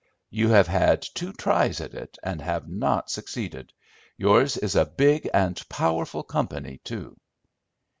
You 0.31 0.49
have 0.49 0.65
had 0.65 1.03
two 1.03 1.31
tries 1.31 1.79
at 1.79 1.93
it 1.93 2.17
and 2.23 2.41
have 2.41 2.67
not 2.67 3.11
succeeded. 3.11 3.71
Yours 4.17 4.57
is 4.57 4.75
a 4.75 4.83
big 4.87 5.29
and 5.31 5.61
powerful 5.69 6.23
company 6.23 6.79
too." 6.83 7.17